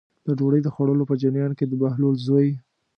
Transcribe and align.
د 0.25 0.27
ډوډۍ 0.37 0.61
د 0.63 0.69
خوړلو 0.75 1.03
په 1.09 1.15
جریان 1.21 1.51
کې 1.57 1.65
د 1.67 1.73
بهلول 1.81 2.15
زوی. 2.25 2.49